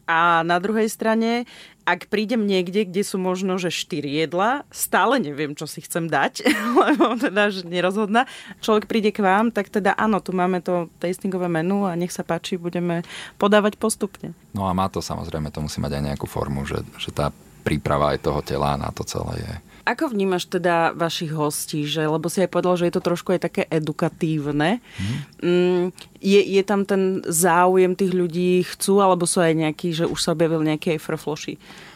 A 0.08 0.40
na 0.40 0.56
druhej 0.56 0.88
strane 0.88 1.44
ak 1.88 2.12
prídem 2.12 2.44
niekde, 2.44 2.84
kde 2.84 3.00
sú 3.00 3.16
možno, 3.16 3.56
že 3.56 3.72
4 3.72 4.04
jedla, 4.04 4.68
stále 4.68 5.16
neviem, 5.16 5.56
čo 5.56 5.64
si 5.64 5.80
chcem 5.80 6.04
dať, 6.04 6.44
lebo 6.84 7.16
teda, 7.16 7.48
že 7.48 7.64
nerozhodná. 7.64 8.28
Človek 8.60 8.84
príde 8.84 9.08
k 9.08 9.24
vám, 9.24 9.48
tak 9.48 9.72
teda 9.72 9.96
áno, 9.96 10.20
tu 10.20 10.36
máme 10.36 10.60
to 10.60 10.92
tastingové 11.00 11.48
menu 11.48 11.88
a 11.88 11.96
nech 11.96 12.12
sa 12.12 12.20
páči, 12.20 12.60
budeme 12.60 13.00
podávať 13.40 13.80
postupne. 13.80 14.36
No 14.52 14.68
a 14.68 14.76
má 14.76 14.92
to 14.92 15.00
samozrejme, 15.00 15.48
to 15.48 15.64
musí 15.64 15.80
mať 15.80 15.96
aj 15.96 16.02
nejakú 16.12 16.28
formu, 16.28 16.68
že, 16.68 16.84
že 17.00 17.08
tá 17.08 17.32
príprava 17.64 18.12
aj 18.12 18.20
toho 18.20 18.44
tela 18.44 18.76
na 18.76 18.92
to 18.92 19.00
celé 19.08 19.40
je. 19.40 19.54
Ako 19.88 20.12
vnímaš 20.12 20.44
teda 20.52 20.92
vašich 20.92 21.32
hostí, 21.32 21.88
že, 21.88 22.04
lebo 22.04 22.28
si 22.28 22.44
aj 22.44 22.52
povedal, 22.52 22.76
že 22.76 22.92
je 22.92 22.94
to 23.00 23.00
trošku 23.00 23.32
aj 23.32 23.40
také 23.40 23.62
edukatívne. 23.72 24.84
Hmm. 25.00 25.96
Je, 26.20 26.40
je 26.44 26.62
tam 26.68 26.84
ten 26.84 27.24
záujem 27.24 27.96
tých 27.96 28.12
ľudí, 28.12 28.68
chcú, 28.68 29.00
alebo 29.00 29.24
sú 29.24 29.40
aj 29.40 29.56
nejakí, 29.56 29.96
že 29.96 30.04
už 30.04 30.20
sa 30.20 30.36
objavil 30.36 30.60
nejaký 30.60 31.00
aj 31.00 31.00
frfloši? 31.00 31.54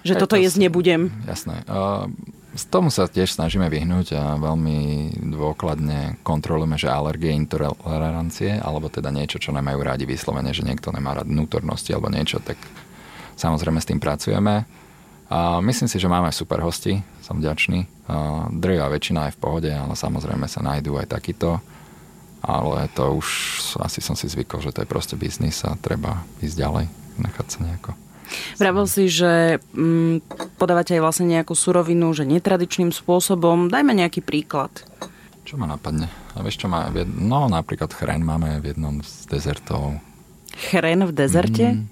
Že 0.09 0.13
aj 0.17 0.21
toto 0.25 0.41
to 0.41 0.41
jesť 0.41 0.59
nebudem? 0.65 1.13
Jasné. 1.29 1.69
Uh, 1.69 2.09
z 2.53 2.65
tomu 2.69 2.93
sa 2.93 3.09
tiež 3.09 3.33
snažíme 3.33 3.69
vyhnúť 3.73 4.13
a 4.13 4.37
veľmi 4.37 5.09
dôkladne 5.33 6.21
kontrolujeme, 6.21 6.77
že 6.77 6.89
alergie, 6.89 7.33
intolerancie, 7.33 8.61
alebo 8.61 8.93
teda 8.93 9.09
niečo, 9.09 9.41
čo 9.41 9.57
nemajú 9.57 9.81
rádi 9.81 10.05
vyslovene, 10.05 10.53
že 10.53 10.65
niekto 10.65 10.93
nemá 10.93 11.17
rád 11.17 11.33
vnútornosti 11.33 11.97
alebo 11.97 12.13
niečo, 12.13 12.45
tak 12.45 12.61
samozrejme 13.41 13.81
s 13.81 13.89
tým 13.89 14.01
pracujeme. 14.01 14.82
A 15.33 15.65
myslím 15.65 15.89
si, 15.89 15.97
že 15.97 16.13
máme 16.13 16.29
super 16.29 16.61
hosti, 16.61 17.01
som 17.25 17.41
vďačný. 17.41 17.89
Drvá 18.53 18.93
väčšina 18.93 19.33
je 19.33 19.35
v 19.37 19.41
pohode, 19.41 19.71
ale 19.73 19.97
samozrejme 19.97 20.45
sa 20.45 20.61
nájdú 20.61 21.01
aj 21.01 21.09
takýto. 21.09 21.57
Ale 22.45 22.93
to 22.93 23.17
už 23.17 23.29
asi 23.81 24.05
som 24.05 24.13
si 24.13 24.29
zvykol, 24.29 24.61
že 24.61 24.77
to 24.77 24.85
je 24.85 24.93
proste 24.93 25.17
biznis 25.17 25.65
a 25.65 25.73
treba 25.81 26.21
ísť 26.45 26.57
ďalej, 26.59 26.85
nechať 27.17 27.47
sa 27.49 27.59
nejako. 27.65 27.91
Vravel 28.61 28.85
si, 28.85 29.09
že 29.09 29.63
mm, 29.73 30.27
podávate 30.61 31.01
aj 31.01 31.05
vlastne 31.05 31.27
nejakú 31.33 31.57
surovinu, 31.57 32.13
že 32.13 32.29
netradičným 32.29 32.93
spôsobom. 32.93 33.73
Dajme 33.73 33.97
nejaký 33.97 34.21
príklad. 34.21 34.73
Čo 35.49 35.57
ma 35.57 35.65
napadne? 35.65 36.13
A 36.37 36.45
vieš, 36.45 36.61
čo 36.61 36.69
má... 36.69 36.93
No, 37.09 37.49
napríklad 37.49 37.89
chren 37.97 38.21
máme 38.21 38.61
v 38.61 38.77
jednom 38.77 39.01
z 39.01 39.33
dezertov. 39.33 39.97
Chren 40.69 41.09
v 41.09 41.13
dezerte? 41.13 41.67
Mm, 41.81 41.89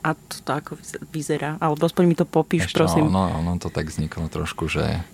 a 0.00 0.16
to, 0.16 0.36
to 0.42 0.50
ako 0.52 0.72
vyzerá? 1.12 1.56
Alebo 1.60 1.84
aspoň 1.84 2.04
mi 2.08 2.16
to 2.16 2.24
popíš, 2.24 2.72
Ešte, 2.72 2.76
prosím. 2.80 3.08
No, 3.12 3.28
no, 3.40 3.52
to 3.60 3.68
tak 3.68 3.88
vzniklo 3.88 4.28
trošku, 4.28 4.68
že 4.68 5.04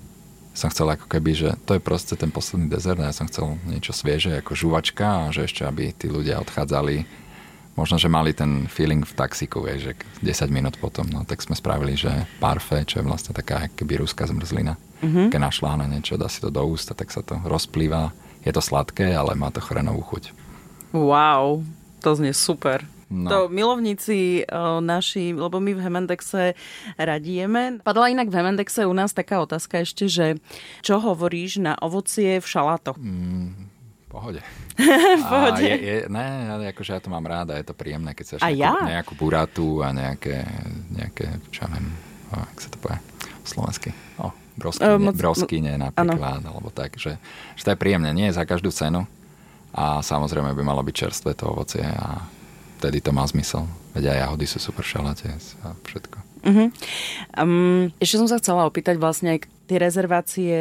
som 0.57 0.73
chcel 0.73 0.89
ako 0.89 1.07
keby, 1.07 1.31
že 1.37 1.49
to 1.69 1.77
je 1.77 1.83
proste 1.85 2.17
ten 2.17 2.33
posledný 2.33 2.73
dezert 2.73 2.97
a 3.05 3.13
ja 3.13 3.15
som 3.15 3.29
chcel 3.29 3.61
niečo 3.69 3.93
svieže 3.93 4.41
ako 4.41 4.57
žuvačka 4.57 5.29
a 5.29 5.33
že 5.35 5.45
ešte 5.45 5.69
aby 5.69 5.93
tí 5.93 6.09
ľudia 6.09 6.41
odchádzali 6.41 7.05
možno, 7.77 8.01
že 8.01 8.09
mali 8.09 8.33
ten 8.33 8.65
feeling 8.67 9.05
v 9.05 9.13
taxiku, 9.13 9.61
vieš, 9.61 9.93
že 9.93 9.93
10 10.25 10.49
minút 10.49 10.81
potom, 10.81 11.05
no 11.13 11.29
tak 11.29 11.45
sme 11.45 11.53
spravili, 11.53 11.93
že 11.93 12.09
parfé, 12.41 12.89
čo 12.89 12.99
je 12.99 13.05
vlastne 13.05 13.37
taká 13.37 13.69
keby 13.77 14.01
ruská 14.01 14.25
zmrzlina. 14.25 14.81
Mm-hmm. 15.05 15.29
Keď 15.29 15.41
našla 15.41 15.77
na 15.77 15.87
niečo, 15.87 16.17
dá 16.17 16.27
si 16.33 16.41
to 16.41 16.49
do 16.49 16.65
ústa, 16.65 16.97
tak 16.97 17.13
sa 17.13 17.21
to 17.21 17.37
rozplýva. 17.45 18.17
Je 18.49 18.51
to 18.51 18.65
sladké, 18.65 19.13
ale 19.13 19.37
má 19.37 19.53
to 19.53 19.61
chrenovú 19.61 20.01
chuť. 20.09 20.33
Wow, 20.97 21.61
to 22.01 22.17
znie 22.17 22.33
super. 22.33 22.89
No. 23.07 23.31
To 23.31 23.39
milovníci 23.47 24.43
o, 24.51 24.83
naši, 24.83 25.31
lebo 25.31 25.63
my 25.63 25.79
v 25.79 25.81
Hemendexe 25.81 26.59
radijeme. 26.99 27.79
Padla 27.87 28.11
inak 28.11 28.27
v 28.27 28.35
Hemendexe 28.35 28.83
u 28.83 28.91
nás 28.91 29.15
taká 29.15 29.39
otázka 29.39 29.87
ešte, 29.87 30.11
že 30.11 30.43
čo 30.83 30.99
hovoríš 30.99 31.63
na 31.63 31.79
ovocie 31.79 32.43
v 32.43 32.47
šalátoch? 32.47 32.99
Mm, 32.99 33.71
pohode. 34.11 34.43
pohode. 35.31 35.63
A 35.63 35.71
je, 35.71 35.75
je, 35.79 35.97
ne, 36.11 36.27
akože 36.75 36.99
ja 36.99 37.01
to 37.01 37.07
mám 37.07 37.23
ráda, 37.23 37.55
je 37.55 37.71
to 37.71 37.79
príjemné, 37.79 38.11
keď 38.11 38.27
sa 38.27 38.35
a 38.43 38.51
nejakú, 38.51 38.59
ja? 38.59 38.75
nejakú 38.99 39.13
buratu 39.15 39.87
a 39.87 39.95
nejaké, 39.95 40.43
nejaké 40.91 41.39
čo 41.55 41.63
ja 41.63 41.69
viem, 41.79 41.87
o, 42.35 42.43
jak 42.43 42.59
sa 42.59 42.69
to 42.75 42.79
povie, 42.83 42.99
slovensky. 43.47 43.95
O, 44.19 44.35
broskyne, 44.59 44.99
uh, 44.99 44.99
moc, 44.99 45.15
broskyne 45.15 45.73
napríklad, 45.79 46.43
ano. 46.43 46.59
alebo 46.59 46.75
tak, 46.75 46.99
že, 46.99 47.23
že 47.55 47.63
to 47.63 47.71
je 47.71 47.79
príjemné, 47.79 48.11
nie 48.11 48.35
je 48.35 48.39
za 48.41 48.43
každú 48.43 48.75
cenu 48.75 49.07
a 49.77 50.03
samozrejme 50.03 50.57
by 50.57 50.63
malo 50.67 50.83
byť 50.83 50.95
čerstvé 50.97 51.39
to 51.39 51.53
ovocie 51.53 51.85
a 51.85 52.35
vtedy 52.79 53.01
to 53.01 53.11
má 53.11 53.25
zmysel. 53.27 53.65
Veď 53.97 54.13
aj 54.13 54.19
jahody 54.23 54.47
sú 54.47 54.59
super 54.61 54.85
šalate 54.85 55.33
a 55.65 55.73
všetko. 55.89 56.27
Uh-huh. 56.47 56.71
Um, 57.35 57.91
ešte 57.99 58.23
som 58.23 58.31
sa 58.31 58.39
chcela 58.39 58.71
opýtať 58.71 59.03
vlastne 59.03 59.35
aj 59.35 59.51
tie 59.67 59.83
rezervácie 59.83 60.55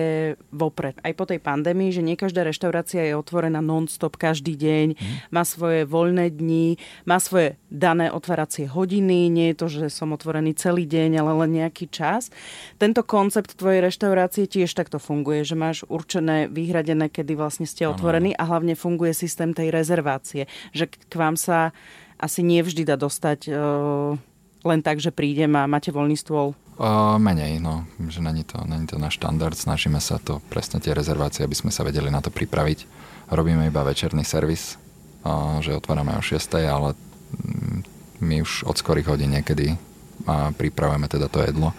vopred. 0.50 0.98
Aj 1.06 1.14
po 1.14 1.30
tej 1.30 1.38
pandémii, 1.38 1.94
že 1.94 2.02
nie 2.02 2.18
každá 2.18 2.42
reštaurácia 2.42 3.06
je 3.06 3.14
otvorená 3.14 3.62
non-stop 3.62 4.18
každý 4.18 4.58
deň, 4.58 4.88
uh-huh. 4.98 5.30
má 5.30 5.46
svoje 5.46 5.86
voľné 5.86 6.34
dni, 6.34 6.82
má 7.06 7.22
svoje 7.22 7.62
dané 7.70 8.10
otváracie 8.10 8.66
hodiny, 8.66 9.30
nie 9.30 9.54
je 9.54 9.60
to, 9.62 9.68
že 9.70 9.94
som 9.94 10.10
otvorený 10.10 10.58
celý 10.58 10.90
deň, 10.90 11.22
ale 11.22 11.32
len 11.46 11.62
nejaký 11.62 11.86
čas. 11.94 12.34
Tento 12.82 13.06
koncept 13.06 13.54
tvojej 13.54 13.86
reštaurácie 13.86 14.50
tiež 14.50 14.74
takto 14.74 14.98
funguje, 14.98 15.46
že 15.46 15.54
máš 15.54 15.86
určené, 15.86 16.50
vyhradené, 16.50 17.14
kedy 17.14 17.38
vlastne 17.38 17.70
ste 17.70 17.86
otvorení 17.86 18.34
a 18.34 18.42
hlavne 18.50 18.74
funguje 18.74 19.14
systém 19.14 19.54
tej 19.54 19.70
rezervácie, 19.70 20.50
že 20.74 20.90
k 20.90 21.14
vám 21.14 21.38
sa 21.38 21.78
asi 22.26 22.42
nie 22.42 22.66
vždy 22.66 22.90
dá 22.90 22.98
dostať 22.98 23.40
uh, 23.54 24.18
len 24.66 24.80
tak, 24.82 24.98
že 24.98 25.14
prídem 25.14 25.54
a 25.54 25.70
máte 25.70 25.94
voľný 25.94 26.18
stôl? 26.18 26.58
Uh, 26.76 27.16
menej, 27.22 27.62
no, 27.62 27.86
že 28.10 28.20
není 28.20 28.44
to, 28.44 28.60
není 28.66 28.90
to 28.90 28.98
náš 28.98 29.22
štandard, 29.22 29.56
snažíme 29.56 30.02
sa 30.02 30.18
to 30.18 30.42
presne 30.50 30.82
tie 30.82 30.92
rezervácie, 30.92 31.46
aby 31.46 31.56
sme 31.56 31.72
sa 31.72 31.86
vedeli 31.86 32.10
na 32.10 32.20
to 32.20 32.34
pripraviť. 32.34 32.90
Robíme 33.30 33.70
iba 33.70 33.86
večerný 33.86 34.26
servis, 34.26 34.76
uh, 35.24 35.62
že 35.62 35.78
otvárame 35.78 36.18
o 36.18 36.22
6, 36.26 36.36
ale 36.66 36.98
mm, 36.98 37.80
my 38.26 38.36
už 38.42 38.66
od 38.66 38.76
skorých 38.76 39.08
hodín 39.08 39.32
niekedy 39.38 39.78
uh, 39.78 40.50
pripravujeme 40.58 41.08
teda 41.08 41.30
to 41.30 41.46
jedlo 41.46 41.72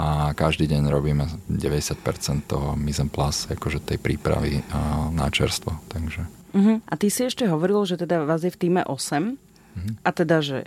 a 0.00 0.32
každý 0.32 0.64
deň 0.64 0.88
robíme 0.88 1.28
90% 1.52 2.48
toho 2.48 2.72
mise 2.72 3.04
en 3.04 3.12
place, 3.12 3.52
akože 3.52 3.84
tej 3.84 4.00
prípravy 4.00 4.64
na 5.12 5.28
čerstvo, 5.28 5.76
takže... 5.92 6.24
Uh-huh. 6.56 6.80
A 6.88 6.94
ty 6.96 7.12
si 7.12 7.28
ešte 7.28 7.44
hovoril, 7.44 7.84
že 7.84 8.00
teda 8.00 8.24
vás 8.24 8.40
je 8.40 8.48
v 8.48 8.56
týme 8.56 8.80
8 8.88 9.36
Mm-hmm. 9.76 9.94
A 10.02 10.10
teda, 10.10 10.42
že 10.42 10.58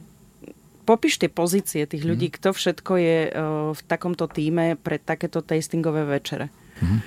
popíš 0.84 1.20
tie 1.20 1.32
pozície 1.32 1.84
tých 1.88 2.04
ľudí, 2.04 2.28
mm-hmm. 2.32 2.40
kto 2.42 2.50
všetko 2.56 2.94
je 3.00 3.20
uh, 3.30 3.34
v 3.72 3.82
takomto 3.88 4.28
týme 4.28 4.76
pre 4.80 5.00
takéto 5.00 5.40
tastingové 5.44 6.04
večere. 6.04 6.52
Mm-hmm. 6.80 7.00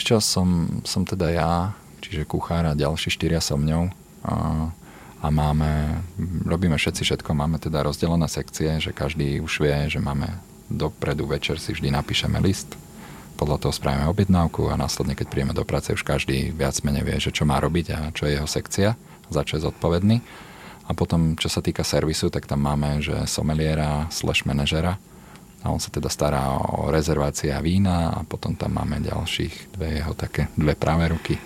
Ešte 0.00 0.12
som, 0.20 0.82
som 0.82 1.06
teda 1.06 1.30
ja, 1.30 1.52
čiže 2.02 2.26
kuchár 2.26 2.66
a 2.66 2.76
ďalší 2.76 3.14
štyria 3.14 3.38
so 3.38 3.54
mňou. 3.54 3.88
A, 4.24 4.34
a 5.24 5.26
máme, 5.32 6.02
robíme 6.44 6.76
všetci 6.76 7.00
všetko, 7.06 7.30
máme 7.32 7.56
teda 7.56 7.80
rozdelené 7.80 8.28
sekcie, 8.28 8.76
že 8.82 8.92
každý 8.92 9.40
už 9.40 9.64
vie, 9.64 9.88
že 9.88 10.02
máme 10.02 10.28
dopredu 10.68 11.28
večer 11.28 11.60
si 11.60 11.72
vždy 11.76 11.92
napíšeme 11.92 12.40
list, 12.40 12.76
podľa 13.34 13.66
toho 13.66 13.72
spravíme 13.74 14.06
objednávku 14.08 14.70
a 14.70 14.78
následne, 14.78 15.18
keď 15.18 15.26
príjeme 15.26 15.54
do 15.56 15.66
práce, 15.66 15.90
už 15.90 16.06
každý 16.06 16.54
viac 16.54 16.78
menej 16.86 17.02
vie, 17.02 17.16
že 17.18 17.34
čo 17.34 17.42
má 17.42 17.58
robiť 17.58 17.86
a 17.90 17.98
čo 18.14 18.30
je 18.30 18.38
jeho 18.38 18.48
sekcia, 18.48 18.94
za 19.26 19.42
čo 19.42 19.58
je 19.58 19.64
zodpovedný. 19.66 20.22
A 20.84 20.92
potom, 20.92 21.32
čo 21.40 21.48
sa 21.48 21.64
týka 21.64 21.80
servisu, 21.80 22.28
tak 22.28 22.44
tam 22.44 22.60
máme, 22.60 23.00
že 23.00 23.24
someliera 23.24 24.08
slash 24.12 24.44
manažera 24.44 25.00
a 25.64 25.72
on 25.72 25.80
sa 25.80 25.88
teda 25.88 26.12
stará 26.12 26.60
o 26.60 26.92
rezervácie 26.92 27.48
a 27.48 27.64
vína 27.64 28.12
a 28.12 28.20
potom 28.28 28.52
tam 28.52 28.76
máme 28.76 29.00
ďalších 29.00 29.72
dve 29.72 30.04
jeho 30.04 30.12
také, 30.12 30.52
dve 30.60 30.76
pravé 30.76 31.08
ruky 31.08 31.40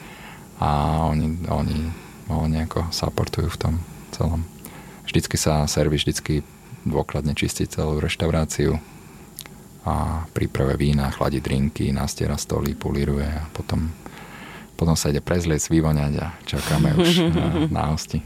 a 0.58 1.02
oni, 1.06 1.46
oni 1.46 1.78
ho 2.26 2.50
nejako 2.50 2.90
supportujú 2.90 3.46
v 3.54 3.60
tom 3.62 3.74
celom. 4.10 4.42
Vždycky 5.06 5.38
sa 5.38 5.64
servis 5.70 6.02
vždycky 6.02 6.42
dôkladne 6.82 7.32
čistí 7.38 7.70
celú 7.70 8.02
reštauráciu 8.02 8.74
a 9.86 10.26
pripravuje 10.34 10.76
vína, 10.90 11.14
chladí 11.14 11.38
drinky, 11.38 11.94
nastiera 11.94 12.34
stoly, 12.34 12.74
pulíruje 12.74 13.24
a 13.24 13.46
potom, 13.54 13.88
potom 14.74 14.98
sa 14.98 15.14
ide 15.14 15.22
prezliec, 15.22 15.62
vyvoňať 15.62 16.12
a 16.18 16.26
čakáme 16.42 16.98
už 16.98 17.08
na, 17.38 17.46
na 17.70 17.82
hosti. 17.94 18.20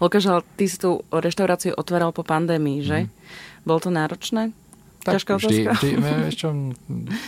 Lukáš, 0.00 0.24
ale 0.28 0.40
ty 0.56 0.64
si 0.66 0.80
tú 0.80 1.04
reštauráciu 1.12 1.76
otváral 1.76 2.10
po 2.16 2.24
pandémii, 2.24 2.80
že? 2.80 2.98
Mm. 3.04 3.08
Bolo 3.64 3.78
to 3.80 3.90
náročné? 3.92 4.56
Tak 5.00 5.16
Ťažká 5.16 5.32
vždy, 5.40 5.56
otázka? 5.64 5.72
vždy, 5.80 5.90
čo, 6.40 6.48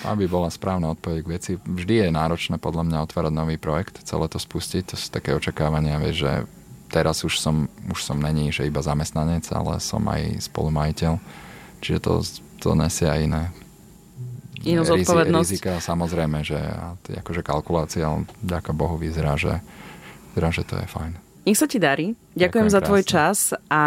aby 0.05 0.25
bola 0.29 0.53
správna 0.53 0.93
odpoveď 0.93 1.19
k 1.25 1.29
veci, 1.33 1.53
vždy 1.57 1.95
je 2.05 2.09
náročné 2.13 2.57
podľa 2.61 2.85
mňa 2.85 2.99
otvárať 3.09 3.33
nový 3.33 3.57
projekt, 3.57 4.05
celé 4.05 4.29
to 4.29 4.37
spustiť, 4.37 4.93
to 4.93 4.97
sú 5.01 5.09
také 5.09 5.33
očakávania, 5.33 5.97
vieš, 5.97 6.29
že 6.29 6.33
teraz 6.93 7.25
už 7.25 7.41
som, 7.41 7.73
už 7.89 8.05
som 8.05 8.21
není, 8.21 8.53
že 8.53 8.69
iba 8.69 8.85
zamestnanec, 8.85 9.49
ale 9.57 9.81
som 9.81 10.05
aj 10.05 10.45
spolumajiteľ, 10.53 11.17
čiže 11.81 11.99
to, 12.05 12.13
to 12.61 12.69
nesie 12.77 13.09
aj 13.09 13.21
iné 13.25 13.43
Inú 14.63 14.87
zodpovednosť. 14.87 15.51
Rizika, 15.51 15.73
samozrejme, 15.83 16.47
že 16.47 16.59
akože 17.11 17.43
kalkulácia, 17.43 18.07
ale 18.07 18.31
ďaká 18.47 18.71
Bohu 18.71 18.95
vyzerá, 18.95 19.35
že, 19.35 19.59
vyzerá, 20.33 20.49
že 20.55 20.63
to 20.63 20.79
je 20.79 20.87
fajn. 20.87 21.32
Nech 21.43 21.59
sa 21.59 21.67
ti 21.67 21.83
darí. 21.83 22.15
Ďakujem, 22.33 22.39
ďakujem 22.39 22.69
za 22.71 22.81
tvoj 22.81 23.03
krásne. 23.03 23.13
čas 23.13 23.39
a 23.67 23.83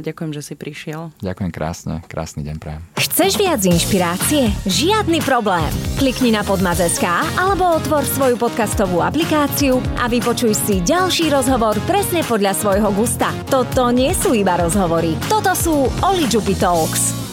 ďakujem, 0.00 0.30
že 0.30 0.42
si 0.46 0.54
prišiel. 0.54 1.10
Ďakujem 1.20 1.50
krásne. 1.50 1.94
Krásny 2.06 2.46
deň 2.46 2.56
prajem. 2.62 2.82
Chceš 2.96 3.32
viac 3.34 3.60
inšpirácie? 3.66 4.48
Žiadny 4.64 5.18
problém. 5.26 5.68
Klikni 5.98 6.30
na 6.30 6.46
podmaz.sk 6.46 7.04
alebo 7.34 7.76
otvor 7.76 8.06
svoju 8.06 8.38
podcastovú 8.38 9.02
aplikáciu 9.02 9.82
a 9.98 10.06
vypočuj 10.06 10.54
si 10.54 10.78
ďalší 10.86 11.34
rozhovor 11.34 11.76
presne 11.84 12.22
podľa 12.22 12.54
svojho 12.54 12.88
gusta. 12.94 13.34
Toto 13.50 13.90
nie 13.90 14.14
sú 14.14 14.30
iba 14.32 14.54
rozhovory. 14.56 15.18
Toto 15.26 15.52
sú 15.58 15.90
Oli 16.06 16.30
Talks. 16.56 17.29